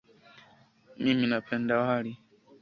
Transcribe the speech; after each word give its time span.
Mimi 1.03 1.25
napenda 1.27 1.73
wali. 1.83 2.11